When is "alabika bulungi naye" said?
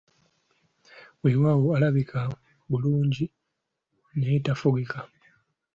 1.77-4.37